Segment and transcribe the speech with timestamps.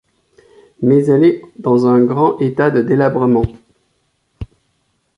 [0.81, 3.45] Mais elle est dans un grand état de délabrement.